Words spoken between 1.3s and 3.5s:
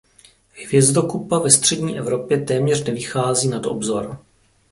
ve střední Evropě téměř nevychází